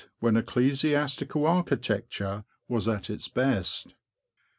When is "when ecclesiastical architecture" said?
0.19-2.43